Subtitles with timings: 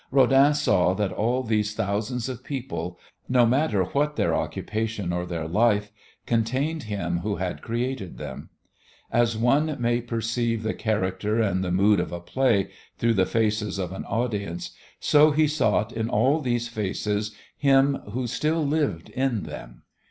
[0.09, 5.47] Rodin saw that all these thousands of people, no matter what their occupation or their
[5.47, 5.91] life,
[6.25, 8.49] contained him who had created them.
[9.11, 13.77] As one may perceive the character and the mood of a play through the faces
[13.77, 19.43] of an audience, so he sought in all these faces him who still lived in
[19.43, 19.83] them.